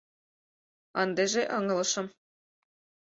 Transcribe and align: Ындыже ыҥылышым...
Ындыже 1.01 1.41
ыҥылышым... 1.57 2.07